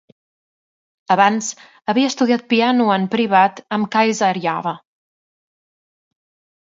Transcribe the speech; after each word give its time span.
Abans, 1.15 1.49
havia 1.93 2.09
estudiat 2.13 2.47
piano 2.53 2.87
en 2.95 3.07
privat 3.17 3.63
amb 3.77 3.89
Kaisa 3.97 4.27
Arjava. 4.33 4.75